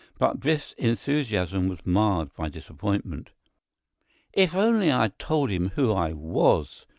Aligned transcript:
But 0.17 0.39
Biff's 0.39 0.73
enthusiasm 0.79 1.67
was 1.67 1.85
marred 1.85 2.33
by 2.33 2.49
disappointment. 2.49 3.33
"If 4.33 4.55
I'd 4.55 4.63
only 4.73 4.89
told 5.19 5.51
him 5.51 5.73
who 5.75 5.93
I 5.93 6.11
was!" 6.11 6.87